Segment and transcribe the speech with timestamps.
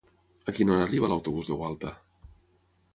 [0.51, 1.95] A quina hora arriba l'autobús de Gualta?